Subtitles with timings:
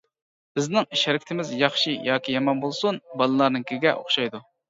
[0.59, 4.43] بىزنىڭ ئىش-ھەرىكىتىمىز ياخشى ياكى يامان بولسۇن، بالىلارنىڭكىگە ئوخشايدۇ.